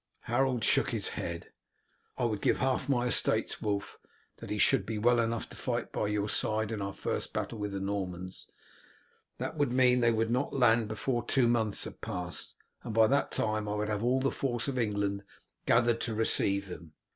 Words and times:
Harold 0.21 0.63
shook 0.63 0.89
his 0.89 1.09
head. 1.09 1.51
"I 2.17 2.25
would 2.25 2.41
give 2.41 2.57
half 2.57 2.89
my 2.89 3.05
estates, 3.05 3.61
Wulf, 3.61 3.99
that 4.37 4.49
he 4.49 4.57
should 4.57 4.83
be 4.83 4.97
well 4.97 5.19
enough 5.19 5.47
to 5.49 5.55
fight 5.55 5.91
by 5.91 6.07
your 6.07 6.27
side 6.27 6.71
in 6.71 6.81
our 6.81 6.91
first 6.91 7.33
battle 7.33 7.59
with 7.59 7.71
the 7.71 7.79
Normans. 7.79 8.47
That 9.37 9.57
would 9.57 9.71
mean 9.71 9.99
that 9.99 10.07
they 10.07 10.11
would 10.11 10.31
not 10.31 10.53
land 10.55 10.87
before 10.87 11.23
two 11.23 11.47
months 11.47 11.83
have 11.83 12.01
passed, 12.01 12.55
and 12.81 12.95
by 12.95 13.05
that 13.05 13.29
time 13.29 13.69
I 13.69 13.75
would 13.75 13.89
have 13.89 14.01
all 14.01 14.19
the 14.19 14.31
force 14.31 14.67
of 14.67 14.79
England 14.79 15.21
gathered 15.67 16.01
to 16.01 16.15
receive 16.15 16.67
them. 16.67 16.93